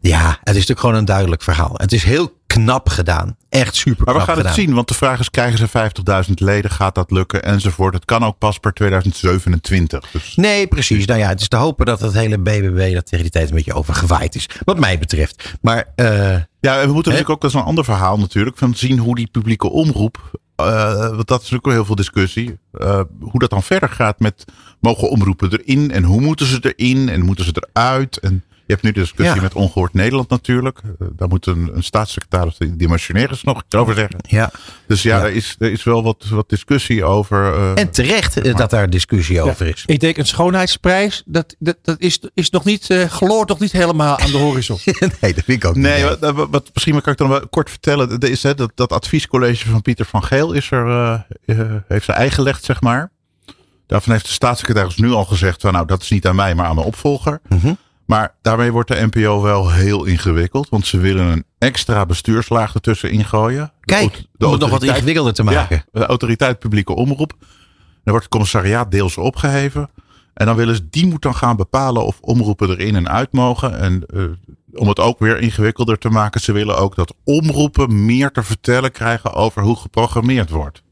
Ja, 0.01 0.29
het 0.29 0.39
is 0.49 0.55
natuurlijk 0.55 0.81
gewoon 0.81 0.95
een 0.95 1.05
duidelijk 1.05 1.43
verhaal. 1.43 1.75
Het 1.77 1.93
is 1.93 2.05
heel 2.05 2.33
knap 2.47 2.89
gedaan. 2.89 3.37
Echt 3.49 3.77
super 3.77 4.05
Maar 4.05 4.15
we 4.15 4.21
gaan 4.21 4.37
gedaan. 4.37 4.53
het 4.53 4.61
zien, 4.61 4.75
want 4.75 4.89
de 4.89 4.95
vraag 4.95 5.19
is: 5.19 5.31
krijgen 5.31 5.59
ze 5.59 5.91
50.000 6.29 6.33
leden? 6.35 6.71
Gaat 6.71 6.95
dat 6.95 7.11
lukken? 7.11 7.43
Enzovoort. 7.43 7.95
Het 7.95 8.05
kan 8.05 8.25
ook 8.25 8.39
pas 8.39 8.59
per 8.59 8.73
2027. 8.73 10.11
Dus 10.11 10.37
Nee, 10.37 10.67
precies. 10.67 11.07
Nou 11.07 11.21
ja, 11.21 11.29
het 11.29 11.41
is 11.41 11.49
te 11.49 11.57
hopen 11.57 11.87
dat 11.87 12.01
het 12.01 12.13
hele 12.13 12.39
BBB 12.39 12.95
dat 12.95 13.07
tegen 13.07 13.23
die 13.23 13.31
tijd 13.31 13.49
een 13.49 13.55
beetje 13.55 13.75
overgewaaid 13.75 14.35
is. 14.35 14.49
Wat 14.65 14.79
mij 14.79 14.99
betreft. 14.99 15.55
Maar 15.61 15.85
eh, 15.95 16.37
ja, 16.61 16.81
en 16.81 16.87
we 16.87 16.93
moeten 16.93 17.13
natuurlijk 17.13 17.31
ook, 17.31 17.41
dat 17.41 17.51
is 17.51 17.57
een 17.57 17.63
ander 17.63 17.85
verhaal 17.85 18.19
natuurlijk, 18.19 18.59
van 18.59 18.75
zien 18.75 18.99
hoe 18.99 19.15
die 19.15 19.29
publieke 19.33 19.71
omroep, 19.71 20.41
eh, 20.57 20.95
want 20.95 21.29
dat 21.29 21.43
is 21.43 21.51
natuurlijk 21.51 21.65
wel 21.65 21.75
heel 21.75 21.85
veel 21.85 21.95
discussie, 21.95 22.59
eh, 22.73 23.01
hoe 23.21 23.41
dat 23.41 23.51
dan 23.51 23.63
verder 23.63 23.89
gaat 23.89 24.19
met 24.19 24.45
mogen 24.81 25.11
omroepen 25.11 25.53
erin 25.53 25.91
en 25.91 26.05
hoe 26.05 26.21
moeten 26.21 26.47
ze 26.47 26.75
erin 26.77 27.09
en 27.09 27.25
moeten 27.25 27.45
ze 27.45 27.67
eruit? 27.73 28.17
En 28.17 28.45
hebt 28.73 28.83
nu 28.83 28.93
de 28.93 29.01
discussie 29.01 29.35
Ja. 29.37 29.43
met 29.43 29.55
Ongehoord 29.55 29.95
Nederland 29.95 30.29
natuurlijk. 30.29 30.79
Eh, 31.01 31.07
daar 31.17 31.29
moet 31.29 31.47
een, 31.47 31.71
een 31.75 31.83
staatssecretaris, 31.83 32.57
die 32.59 32.77
dimensionaris 32.77 33.43
nog 33.43 33.63
iets 33.67 33.75
over 33.77 33.95
zeggen. 33.95 34.17
ja. 34.29 34.51
Dus 34.87 35.03
ja, 35.03 35.17
Ja. 35.17 35.25
Er, 35.25 35.33
is, 35.33 35.57
er 35.59 35.73
is 35.73 35.85
wel 35.85 36.03
wat, 36.03 36.25
wat 36.31 36.49
discussie 36.49 37.05
over. 37.05 37.55
eh, 37.55 37.79
En 37.83 37.91
terecht 37.91 38.57
dat 38.57 38.71
daar 38.71 38.91
discussie 38.91 39.41
over 39.41 39.67
is. 39.67 39.83
ik 39.87 40.01
denk 40.01 40.17
een 40.17 40.27
schoonheidsprijs, 40.27 41.23
dat, 41.27 41.55
dat, 41.59 41.77
dat 41.83 42.01
is, 42.01 42.21
is 42.35 42.51
nog 42.51 42.65
niet, 42.65 42.91
eh 42.91 43.05
gloort 43.05 43.49
nog 43.49 43.59
niet 43.59 43.73
helemaal 43.73 44.19
aan 44.19 44.31
de 44.31 44.37
horizon. 44.39 44.79
nee, 45.21 45.35
dat 45.35 45.45
vind 45.45 45.49
ik 45.63 45.65
ook 45.65 45.77
Nee, 45.77 46.05
niet. 46.05 46.19
wat, 46.21 46.35
wat, 46.35 46.49
wat- 46.51 46.71
misschien 46.73 47.01
kan 47.03 47.13
ik 47.13 47.19
dan 47.19 47.29
wel 47.29 47.49
kort 47.49 47.71
vertellen. 47.71 48.09
Dat, 48.09 48.25
is, 48.31 48.43
hè, 48.43 48.55
dat, 48.55 48.73
dat 48.75 48.93
adviescollege 48.93 49.69
van 49.69 49.83
Pieter 49.83 50.05
van 50.07 50.25
Geel 50.25 50.53
is 50.53 50.71
er, 50.71 51.25
heeft 51.89 52.05
ze 52.05 52.13
eigen 52.13 52.55
zeg 52.61 52.81
maar. 52.81 53.11
Daarvan 53.87 54.13
heeft 54.13 54.27
de 54.27 54.33
staatssecretaris 54.33 54.97
nu 54.97 55.11
al 55.11 55.25
gezegd: 55.25 55.61
van, 55.61 55.73
nou, 55.73 55.87
dat 55.87 56.03
is 56.03 56.11
niet 56.11 56.27
aan 56.27 56.35
mij, 56.37 56.55
maar 56.55 56.67
aan 56.67 56.75
mijn 56.75 56.87
opvolger. 56.87 57.41
Mhm. 57.49 57.73
Maar 58.13 58.35
daarmee 58.43 58.73
wordt 58.73 58.89
de 58.89 59.09
NPO 59.11 59.43
wel 59.43 59.71
heel 59.71 60.05
ingewikkeld, 60.05 60.69
want 60.69 60.87
ze 60.87 60.99
willen 60.99 61.27
een 61.27 61.45
extra 61.59 62.07
bestuurslaag 62.07 62.75
ertussen 62.75 63.11
ingooien. 63.11 63.73
De 63.81 63.87
Kijk, 63.87 64.25
om 64.39 64.51
het 64.51 64.61
nog 64.61 64.71
wat 64.71 64.83
ingewikkelder 64.83 65.33
te 65.33 65.43
maken. 65.43 65.85
Ja, 65.93 66.01
de 66.01 66.07
autoriteit 66.07 66.59
publieke 66.59 66.95
omroep. 66.95 67.35
Er 68.05 68.11
wordt 68.11 68.25
het 68.25 68.29
commissariaat 68.29 68.91
deels 68.91 69.17
opgeheven. 69.17 69.91
En 70.35 70.47
dan 70.47 70.57
willen 70.57 70.75
ze, 70.75 70.89
die 70.89 71.07
moet 71.07 71.23
dan 71.23 71.35
gaan 71.35 71.57
bepalen 71.57 72.05
of 72.05 72.21
omroepen 72.21 72.71
erin 72.71 72.97
en 72.97 73.09
uit 73.09 73.33
mogen. 73.33 73.79
En 73.79 74.05
uh, 74.15 74.25
om 74.73 74.89
het 74.89 75.01
ook 75.01 75.19
weer 75.19 75.39
ingewikkelder 75.41 75.99
te 75.99 76.09
maken, 76.09 76.41
ze 76.41 76.53
willen 76.53 76.77
ook 76.77 76.95
dat 76.95 77.15
omroepen 77.25 78.05
meer 78.05 78.31
te 78.31 78.43
vertellen 78.43 78.93
krijgen 78.93 79.33
over 79.33 79.63
hoe 79.63 79.77
geprogrammeerd 79.77 80.51
wordt. 80.51 80.83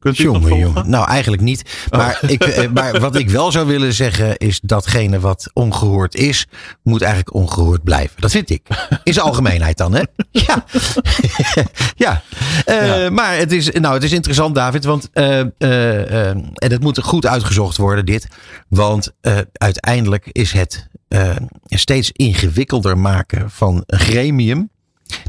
Kunt 0.00 0.18
u 0.18 0.22
jongen. 0.22 0.90
Nou, 0.90 1.08
eigenlijk 1.08 1.42
niet. 1.42 1.86
Maar, 1.90 2.18
ik, 2.26 2.44
eh, 2.44 2.70
maar 2.70 3.00
wat 3.00 3.16
ik 3.16 3.30
wel 3.30 3.52
zou 3.52 3.66
willen 3.66 3.92
zeggen 3.92 4.36
is 4.36 4.60
datgene 4.62 5.20
wat 5.20 5.50
ongehoord 5.52 6.14
is, 6.14 6.46
moet 6.82 7.02
eigenlijk 7.02 7.34
ongehoord 7.34 7.84
blijven. 7.84 8.20
Dat 8.20 8.30
vind 8.30 8.50
ik. 8.50 8.66
In 9.04 9.12
zijn 9.12 9.26
algemeenheid 9.26 9.76
dan, 9.76 9.94
hè? 9.94 10.02
Ja. 10.30 10.64
ja. 11.96 12.22
Eh, 12.64 13.08
Maar 13.10 13.36
het 13.36 13.52
is, 13.52 13.70
nou, 13.70 13.94
het 13.94 14.02
is 14.02 14.12
interessant, 14.12 14.54
David, 14.54 14.84
want 14.84 15.08
eh, 15.12 15.38
en 15.38 16.52
het 16.54 16.80
moet 16.80 17.02
goed 17.02 17.26
uitgezocht 17.26 17.76
worden, 17.76 18.06
dit. 18.06 18.28
Want 18.68 19.12
uiteindelijk 19.52 20.28
is 20.32 20.52
het 20.52 20.88
steeds 21.66 22.10
ingewikkelder 22.12 22.98
maken 22.98 23.50
van 23.50 23.82
een 23.86 23.98
gremium. 23.98 24.70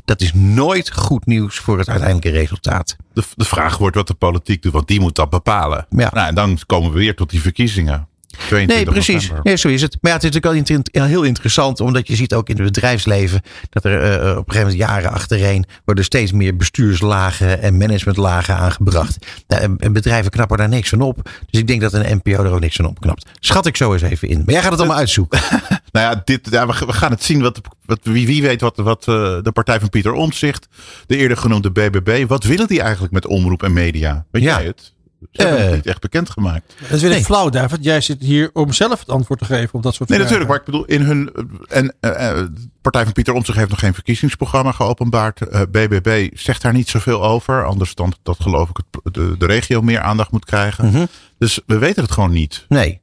Dat 0.05 0.21
is 0.21 0.33
nooit 0.33 0.91
goed 0.93 1.25
nieuws 1.25 1.57
voor 1.57 1.77
het 1.77 1.89
uiteindelijke 1.89 2.39
resultaat. 2.39 2.95
De, 3.13 3.23
de 3.35 3.45
vraag 3.45 3.77
wordt 3.77 3.95
wat 3.95 4.07
de 4.07 4.13
politiek 4.13 4.61
doet, 4.61 4.73
want 4.73 4.87
die 4.87 4.99
moet 4.99 5.15
dat 5.15 5.29
bepalen. 5.29 5.85
Ja. 5.89 6.09
Nou, 6.13 6.27
en 6.27 6.35
dan 6.35 6.59
komen 6.65 6.91
we 6.91 6.97
weer 6.99 7.15
tot 7.15 7.29
die 7.29 7.41
verkiezingen. 7.41 8.07
22 8.31 8.75
Nee, 8.75 8.85
precies. 8.93 9.15
november. 9.21 9.43
Nee, 9.43 9.55
zo 9.55 9.67
is 9.67 9.81
het. 9.81 9.97
Maar 10.01 10.11
ja, 10.11 10.17
het 10.17 10.25
is 10.25 10.31
natuurlijk 10.31 10.67
wel 10.67 10.75
inter- 10.75 11.07
heel 11.07 11.23
interessant, 11.23 11.79
omdat 11.79 12.07
je 12.07 12.15
ziet 12.15 12.33
ook 12.33 12.49
in 12.49 12.55
het 12.55 12.65
bedrijfsleven 12.65 13.41
dat 13.69 13.85
er 13.85 14.01
eh, 14.03 14.19
op 14.37 14.47
een 14.47 14.53
gegeven 14.53 14.59
moment 14.59 14.77
jaren 14.77 15.11
achtereen 15.11 15.65
worden 15.85 16.03
steeds 16.03 16.31
meer 16.31 16.55
bestuurslagen 16.55 17.61
en 17.61 17.77
managementlagen 17.77 18.55
aangebracht. 18.55 19.17
Nou, 19.47 19.61
en, 19.61 19.75
en 19.79 19.93
bedrijven 19.93 20.31
knappen 20.31 20.57
daar 20.57 20.69
niks 20.69 20.89
van 20.89 21.01
op. 21.01 21.29
Dus 21.49 21.59
ik 21.59 21.67
denk 21.67 21.81
dat 21.81 21.93
een 21.93 22.21
NPO 22.23 22.43
er 22.43 22.51
ook 22.53 22.59
niks 22.59 22.75
van 22.75 22.85
opknapt. 22.87 23.25
Schat 23.39 23.65
ik 23.65 23.77
zo 23.77 23.93
eens 23.93 24.01
even 24.01 24.27
in. 24.27 24.37
Maar 24.37 24.53
jij 24.53 24.61
gaat 24.61 24.71
het 24.71 24.79
allemaal 24.79 24.97
uitzoeken. 24.97 25.39
Nou 25.91 26.05
ja, 26.15 26.21
dit, 26.25 26.47
ja 26.51 26.67
we, 26.67 26.85
we 26.85 26.93
gaan 26.93 27.11
het 27.11 27.23
zien. 27.23 27.41
Wat, 27.41 27.61
wat, 27.85 27.99
wie, 28.03 28.25
wie 28.27 28.41
weet 28.41 28.61
wat, 28.61 28.77
wat 28.77 29.07
eh, 29.07 29.37
de 29.41 29.51
partij 29.53 29.79
van 29.79 29.89
Pieter 29.89 30.13
Omtzigt, 30.13 30.67
de 31.07 31.17
eerder 31.17 31.37
genoemde 31.37 31.71
BBB, 31.71 32.25
wat 32.27 32.43
willen 32.43 32.67
die 32.67 32.81
eigenlijk 32.81 33.13
met 33.13 33.25
omroep 33.27 33.63
en 33.63 33.73
media? 33.73 34.25
Weet 34.31 34.43
Ja. 34.43 34.57
jij 34.57 34.65
het? 34.67 34.93
Ze 35.31 35.41
hebben 35.41 35.59
Eh. 35.59 35.65
het 35.65 35.75
niet 35.75 35.85
echt 35.85 36.01
bekendgemaakt. 36.01 36.73
Dat 36.81 36.89
is 36.91 37.01
weer 37.01 37.09
Nee. 37.11 37.23
flauw, 37.23 37.49
David. 37.49 37.83
Jij 37.83 38.01
zit 38.01 38.21
hier 38.21 38.49
om 38.53 38.73
zelf 38.73 38.99
het 38.99 39.09
antwoord 39.09 39.39
te 39.39 39.45
geven 39.45 39.73
op 39.73 39.83
dat 39.83 39.93
soort 39.93 40.09
Nee, 40.09 40.19
vragen. 40.19 40.37
natuurlijk. 40.39 40.49
Maar 40.49 40.59
ik 40.59 40.85
bedoel, 40.85 40.85
in 40.85 41.01
hun. 41.07 41.31
En 41.69 41.95
eh, 41.99 42.29
eh, 42.29 42.35
de 42.37 42.69
partij 42.81 43.03
van 43.03 43.13
Pieter 43.13 43.33
Omtzigt 43.33 43.57
heeft 43.57 43.69
nog 43.69 43.79
geen 43.79 43.93
verkiezingsprogramma 43.93 44.71
geopenbaard. 44.71 45.41
Eh, 45.41 45.61
BBB 45.71 46.29
zegt 46.33 46.61
daar 46.61 46.73
niet 46.73 46.89
zoveel 46.89 47.23
over. 47.23 47.65
Anders 47.65 47.95
dan 47.95 48.13
dat 48.23 48.37
geloof 48.39 48.69
ik 48.69 48.77
het, 48.77 49.13
de, 49.13 49.35
de 49.37 49.45
regio 49.45 49.81
meer 49.81 49.99
aandacht 50.01 50.31
moet 50.31 50.45
krijgen. 50.45 50.85
Mhm. 50.85 51.05
Dus 51.37 51.59
we 51.65 51.77
weten 51.77 52.03
het 52.03 52.11
gewoon 52.11 52.31
niet. 52.31 52.65
Nee. 52.69 53.01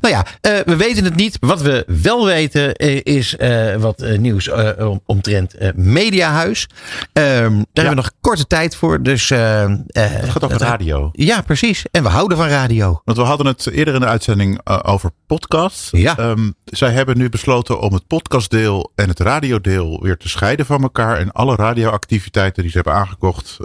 Nou 0.00 0.14
ja, 0.14 0.26
eh, 0.40 0.52
we 0.64 0.76
weten 0.76 1.04
het 1.04 1.14
niet. 1.16 1.36
Wat 1.40 1.62
we 1.62 1.84
wel 2.02 2.24
weten 2.26 2.74
eh, 2.74 3.00
is 3.02 3.36
eh, 3.36 3.74
wat 3.76 4.04
nieuws 4.18 4.50
om- 4.78 5.00
omtrent 5.06 5.54
Mediahuis. 5.74 6.66
Ehm, 7.12 7.24
daar 7.32 7.84
hebben 7.84 7.88
we 7.88 7.94
nog 7.94 8.10
korte 8.20 8.46
tijd 8.46 8.76
voor. 8.76 9.02
Dus, 9.02 9.28
Het 9.28 10.28
gaat 10.28 10.44
over 10.44 10.58
radio. 10.58 11.08
Ja, 11.12 11.40
precies. 11.42 11.84
En 11.90 12.02
we 12.02 12.08
houden 12.08 12.36
van 12.36 12.46
radio. 12.48 13.00
Want 13.04 13.18
we 13.18 13.24
hadden 13.24 13.46
het 13.46 13.66
eerder 13.70 13.94
in 13.94 14.00
de 14.00 14.06
uitzending 14.06 14.66
over 14.84 15.10
podcasts. 15.26 15.88
Ja. 15.90 16.18
Ehm, 16.18 16.50
zij 16.64 16.90
hebben 16.90 17.18
nu 17.18 17.28
besloten 17.28 17.80
om 17.80 17.92
het 17.92 18.06
podcastdeel 18.06 18.92
en 18.94 19.08
het 19.08 19.20
radiodeel 19.20 20.02
weer 20.02 20.16
te 20.16 20.28
scheiden 20.28 20.66
van 20.66 20.82
elkaar. 20.82 21.18
En 21.18 21.32
alle 21.32 21.56
radioactiviteiten 21.56 22.62
die 22.62 22.70
ze 22.70 22.76
hebben 22.76 22.94
aangekocht 22.94 23.56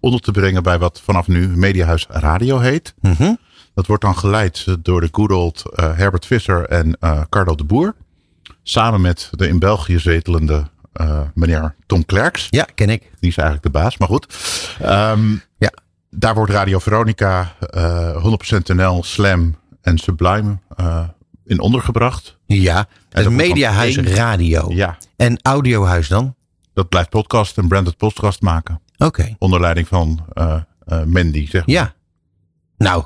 onder 0.00 0.20
te 0.20 0.30
brengen 0.30 0.62
bij 0.62 0.78
wat 0.78 1.00
vanaf 1.04 1.26
nu 1.28 1.48
Mediahuis 1.48 2.06
Radio 2.08 2.58
heet. 2.58 2.94
Mhm. 3.00 3.32
Dat 3.74 3.86
wordt 3.86 4.02
dan 4.02 4.16
geleid 4.18 4.64
eh, 4.66 4.74
door 4.82 5.00
de 5.00 5.08
good 5.12 5.30
old 5.30 5.62
eh, 5.74 5.96
Herbert 5.96 6.26
Visser 6.26 6.64
en 6.68 6.96
eh, 7.00 7.20
Carlo 7.28 7.54
de 7.54 7.64
Boer. 7.64 7.94
Samen 8.62 9.00
met 9.00 9.30
de 9.30 9.48
in 9.48 9.58
België 9.58 9.98
zetelende 9.98 10.70
meneer 11.34 11.74
Tom 11.86 12.06
Klerks. 12.06 12.46
Ja, 12.50 12.66
ken 12.74 12.88
ik. 12.90 13.10
Die 13.20 13.30
is 13.30 13.36
eigenlijk 13.36 13.66
de 13.66 13.78
baas, 13.80 13.98
maar 13.98 14.08
goed. 14.08 14.26
Ehm, 14.80 15.30
Ja. 15.58 15.72
Daar 16.10 16.34
wordt 16.34 16.52
Radio 16.52 16.78
Veronica, 16.78 17.54
eh 17.70 18.22
100% 18.22 18.74
NL, 18.74 19.02
Slam 19.02 19.56
en 19.80 19.98
Sublime 19.98 20.58
in 21.44 21.60
ondergebracht. 21.60 22.38
Ja, 22.46 22.86
het 23.10 23.30
Mediahuis 23.30 23.96
Radio. 23.96 24.72
Ja, 24.72 24.98
En 25.16 25.38
Audiohuis 25.42 26.08
dan? 26.08 26.34
dat 26.74 26.88
blijft 26.88 27.08
podcast 27.10 27.58
en 27.58 27.68
branded 27.68 27.96
podcast 27.96 28.40
maken. 28.40 28.80
Oké. 28.98 29.34
Onder 29.38 29.60
leiding 29.60 29.88
van 29.88 30.24
Mandy, 31.06 31.48
zeg 31.48 31.66
maar. 31.66 31.74
Ja. 31.74 31.94
Nou. 32.76 33.04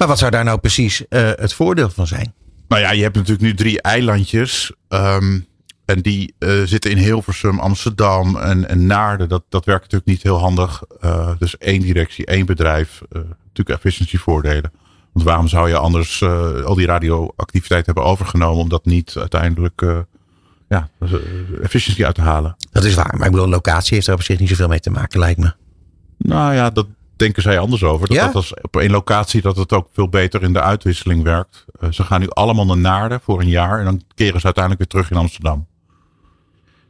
Maar 0.00 0.08
wat 0.08 0.18
zou 0.18 0.30
daar 0.30 0.44
nou 0.44 0.58
precies 0.58 1.08
eh, 1.08 1.30
het 1.34 1.52
voordeel 1.52 1.90
van 1.90 2.06
zijn? 2.06 2.34
Nou 2.68 2.82
ja, 2.82 2.90
je 2.90 3.02
hebt 3.02 3.14
natuurlijk 3.14 3.42
nu 3.42 3.54
drie 3.54 3.82
eilandjes. 3.82 4.72
ehm, 4.88 5.40
en 5.84 6.00
die 6.00 6.34
eh, 6.38 6.62
zitten 6.64 6.90
in 6.90 6.96
Hilversum, 6.96 7.58
Amsterdam 7.58 8.36
en, 8.36 8.68
en 8.68 8.86
Naarden. 8.86 9.28
Dat, 9.28 9.42
dat 9.48 9.64
werkt 9.64 9.82
natuurlijk 9.82 10.10
niet 10.10 10.22
heel 10.22 10.38
handig. 10.38 10.82
Eh, 11.00 11.30
dus 11.38 11.58
één 11.58 11.80
directie, 11.80 12.26
één 12.26 12.46
bedrijf. 12.46 13.00
natuurlijk 13.10 13.68
efficiëntievoordelen. 13.68 14.72
Want 15.12 15.26
waarom 15.26 15.48
zou 15.48 15.68
je 15.68 15.76
anders 15.76 16.22
al 16.64 16.74
die 16.74 16.86
radioactiviteit 16.86 17.86
hebben 17.86 18.04
overgenomen... 18.04 18.62
om 18.62 18.68
dat 18.68 18.84
niet 18.84 19.14
uiteindelijk 19.16 20.06
ja, 20.68 20.88
efficiëntie 21.62 22.06
uit 22.06 22.14
te 22.14 22.20
halen? 22.20 22.56
Dat 22.72 22.84
is 22.84 22.94
waar. 22.94 23.14
Maar 23.16 23.26
ik 23.26 23.32
bedoel, 23.32 23.48
locatie 23.48 23.94
heeft 23.94 24.06
er 24.06 24.14
op 24.14 24.22
zich 24.22 24.38
niet 24.38 24.48
zoveel 24.48 24.68
mee 24.68 24.80
te 24.80 24.90
maken, 24.90 25.18
lijkt 25.18 25.38
me. 25.38 25.52
Nou 26.18 26.54
ja, 26.54 26.70
dat 26.70 26.86
denken 27.20 27.42
zij 27.42 27.58
anders 27.58 27.82
over. 27.84 28.06
Dat, 28.08 28.16
Ja? 28.16 28.24
dat 28.26 28.34
als 28.34 28.54
op 28.62 28.76
één 28.76 28.90
locatie 28.90 29.40
dat 29.42 29.56
het 29.56 29.72
ook 29.72 29.88
veel 29.92 30.08
beter 30.08 30.42
in 30.42 30.52
de 30.52 30.60
uitwisseling 30.60 31.22
werkt. 31.22 31.64
Eh, 31.80 31.90
ze 31.90 32.04
gaan 32.04 32.20
nu 32.20 32.26
allemaal 32.28 32.66
naar 32.66 32.76
Naarden 32.76 33.20
voor 33.20 33.40
een 33.40 33.48
jaar. 33.48 33.78
En 33.78 33.84
dan 33.84 34.02
keren 34.14 34.38
ze 34.40 34.44
uiteindelijk 34.44 34.78
weer 34.78 35.02
terug 35.02 35.10
in 35.10 35.16
Amsterdam. 35.22 35.66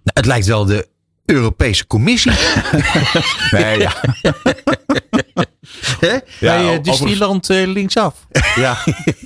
Nou, 0.03 0.11
het 0.15 0.27
lijkt 0.27 0.47
wel 0.47 0.65
de 0.65 0.89
Europese 1.25 1.87
Commissie. 1.87 2.33
Nee, 3.51 3.79
ja. 3.79 3.93
Hè? 6.00 6.12
Ja, 6.12 6.21
Bij 6.40 6.75
eh, 6.75 6.83
Disneyland 6.83 7.50
eh, 7.50 7.66
linksaf. 7.66 8.26
ja. 8.57 8.76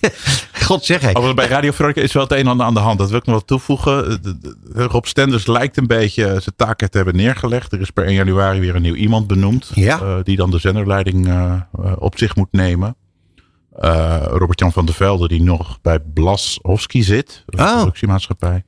God 0.66 0.84
zeg 0.84 1.02
ik. 1.02 1.34
Bij 1.34 1.46
Radio 1.46 1.70
Veronica 1.70 2.00
is 2.00 2.12
wel 2.12 2.22
het 2.22 2.32
een 2.32 2.38
en 2.38 2.46
ander 2.46 2.66
aan 2.66 2.74
de 2.74 2.80
hand. 2.80 2.98
Dat 2.98 3.08
wil 3.08 3.18
ik 3.18 3.24
nog 3.24 3.34
wel 3.34 3.44
toevoegen. 3.44 4.20
Rob 4.72 5.04
Stenders 5.04 5.46
lijkt 5.46 5.76
een 5.76 5.86
beetje 5.86 6.24
eh, 6.24 6.30
zijn 6.30 6.54
taken 6.56 6.90
te 6.90 6.96
hebben 6.96 7.16
neergelegd. 7.16 7.72
Er 7.72 7.80
is 7.80 7.90
per 7.90 8.04
1 8.04 8.14
januari 8.14 8.60
weer 8.60 8.74
een 8.74 8.82
nieuw 8.82 8.94
iemand 8.94 9.26
benoemd. 9.26 9.70
Ja. 9.74 10.22
die 10.22 10.36
dan 10.36 10.50
de 10.50 10.58
zenderleiding 10.58 11.32
op 11.98 12.18
zich 12.18 12.36
moet 12.36 12.52
nemen. 12.52 12.96
Robert-Jan 14.30 14.72
van 14.72 14.84
der 14.86 14.94
Velde, 14.94 15.28
die 15.28 15.42
nog 15.42 15.78
bij 15.82 15.98
Blashowski 16.14 17.02
zit. 17.02 17.42
De 17.46 17.56
Oh. 17.62 17.74
productiemaatschappij. 17.76 18.64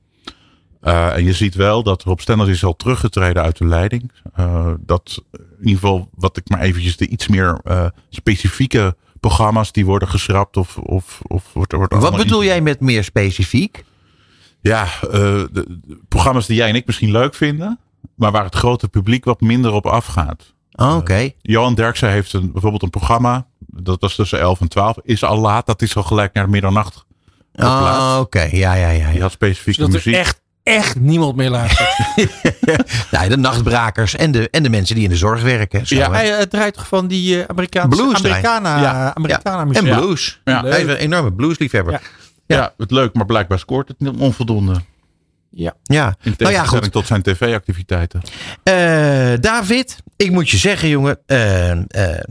Eh, 0.87 1.17
en 1.17 1.25
je 1.25 1.33
ziet 1.33 1.55
wel 1.55 1.83
dat 1.83 2.03
Rob 2.03 2.19
Stenders 2.19 2.51
is 2.51 2.65
al 2.65 2.77
teruggetreden 2.77 3.43
uit 3.43 3.59
de 3.59 3.67
leiding. 3.67 4.13
Eh, 4.35 4.73
dat 4.81 5.23
in 5.33 5.47
ieder 5.59 5.81
geval, 5.81 6.09
wat 6.15 6.37
ik 6.37 6.49
maar 6.49 6.61
eventjes 6.61 6.97
de 6.97 7.09
iets 7.09 7.29
meer 7.29 7.61
eh, 7.65 7.87
specifieke 8.11 8.97
programma's 9.21 9.73
die 9.73 9.87
worden 9.87 10.09
geschrapt 10.09 10.57
of, 10.57 10.77
of, 10.77 11.21
of 11.23 11.45
wordt, 11.53 11.73
wordt 11.73 11.95
Wat 11.95 12.17
bedoel 12.17 12.45
jij 12.45 12.61
met 12.61 12.81
meer 12.81 13.05
specifiek? 13.05 13.85
ja, 14.61 14.85
eh, 14.85 15.11
de, 15.11 15.49
de 15.53 15.99
programma's 16.09 16.47
die 16.47 16.57
jij 16.57 16.69
en 16.69 16.75
ik 16.75 16.87
misschien 16.87 17.11
leuk 17.11 17.35
vinden, 17.35 17.79
maar 18.15 18.33
waar 18.33 18.45
het 18.45 18.55
grote 18.55 18.89
publiek 18.89 19.25
wat 19.25 19.41
minder 19.41 19.73
op 19.73 19.87
afgaat. 19.87 20.55
Oh, 20.73 20.97
Oké. 20.97 21.31
Johan 21.43 21.75
Derksen 21.75 22.11
heeft 22.11 22.33
een, 22.33 22.53
bijvoorbeeld 22.53 22.83
een 22.83 22.91
programma, 22.91 23.47
dat 23.59 24.01
was 24.01 24.15
tussen 24.15 24.41
11 24.41 24.61
en 24.61 24.69
12, 24.69 24.97
is 25.03 25.25
al 25.25 25.39
laat, 25.39 25.67
dat 25.67 25.83
is 25.83 25.97
al 25.97 26.03
gelijk 26.03 26.33
naar 26.33 26.49
middernacht. 26.49 27.05
Oh. 27.53 28.19
Oké, 28.21 28.43
ja, 28.43 28.75
ja, 28.75 28.89
ja. 28.91 29.07
Die 29.07 29.17
ja. 29.17 29.23
had 29.23 29.33
specifieke 29.33 29.81
Zodat 29.81 29.95
er 29.95 30.03
muziek. 30.05 30.21
echt, 30.21 30.41
echt 30.67 31.01
niemand 31.01 31.37
meer 31.37 31.51
luistert. 31.51 31.89
Nou, 33.11 33.29
de 33.29 33.37
nachtbrakers 33.37 34.17
en 34.17 34.31
de, 34.31 34.51
en 34.51 34.63
de 34.63 34.69
mensen 34.69 34.95
die 34.95 35.05
in 35.05 35.11
de 35.11 35.17
zorg 35.17 35.43
werken. 35.43 35.87
Zo, 35.87 35.97
Ja, 35.97 36.11
hè. 36.11 36.17
Hij 36.17 36.37
eh, 36.37 36.43
draait 36.43 36.75
toch 36.75 36.87
van 36.87 37.07
die 37.07 37.41
eh 37.41 37.45
Amerikaanse 37.47 37.97
Blues 37.97 38.21
draait. 38.21 38.45
Americana, 38.47 38.81
Ja. 38.81 39.15
Americana 39.15 39.59
Ja, 39.59 39.65
muziek. 39.65 39.89
En 39.89 39.97
blues. 39.99 40.41
Ja. 40.45 40.65
Hij 40.65 40.81
is 40.83 40.89
een 40.89 40.97
enorme 40.97 41.33
bluesliefhebber. 41.33 41.93
Ja. 41.93 42.01
Ja. 42.47 42.57
ja. 42.57 42.73
het 42.77 42.91
leuk, 42.91 43.15
maar 43.15 43.27
blijkbaar 43.27 43.59
scoort 43.59 43.89
het 43.89 44.01
niet 44.01 44.17
onvoldoende. 44.19 44.75
Ja. 45.51 45.75
Ja. 45.83 46.17
In 46.23 46.35
Nou 46.39 46.53
ja, 46.53 46.65
goed. 46.65 46.93
tot 46.93 47.07
zijn 47.07 47.23
tv-activiteiten. 47.23 48.21
Eh, 48.63 48.75
David, 49.41 49.97
ik 50.17 50.31
moet 50.31 50.51
je 50.51 50.57
zeggen, 50.57 50.89
jongen. 50.89 51.19
eh, 51.27 51.71
eh, 51.71 51.79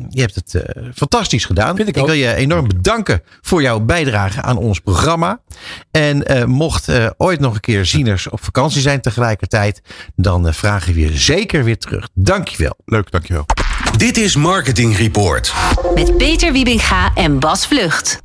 je 0.10 0.22
hebt 0.22 0.36
het 0.36 0.54
eh, 0.56 0.84
fantastisch 0.96 1.46
gedaan. 1.46 1.76
Vind 1.76 1.88
ik 1.88 1.98
ook. 1.98 2.06
wil 2.06 2.16
je 2.16 2.34
enorm 2.36 2.68
bedanken 2.68 3.22
voor 3.42 3.62
jouw 3.62 3.80
bijdrage 3.80 4.42
aan 4.42 4.58
ons 4.58 4.80
programma. 4.80 5.40
En 5.92 6.26
eh, 6.28 6.44
mocht 6.46 6.88
eh, 6.90 7.10
ooit 7.18 7.40
nog 7.40 7.54
een 7.54 7.60
keer 7.60 7.86
zieners 7.86 8.30
op 8.30 8.44
vakantie 8.44 8.82
zijn 8.82 9.02
tegelijkertijd. 9.02 9.82
Dan 10.16 10.54
vragen 10.54 10.94
we 10.94 11.00
je 11.00 11.18
zeker 11.18 11.64
weer 11.64 11.78
terug. 11.78 12.10
Dankjewel. 12.14 12.76
Leuk, 12.86 13.12
dankjewel. 13.12 13.46
Dit 13.98 14.18
is 14.18 14.36
Marketing 14.36 14.98
Report. 14.98 15.54
Met 15.96 16.18
Peter 16.18 16.52
Wiebinga 16.52 17.12
en 17.16 17.40
Bas 17.40 17.68
Vlucht. 17.68 18.14